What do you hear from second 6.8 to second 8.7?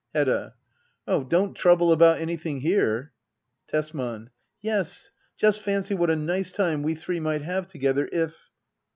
we three might have together, if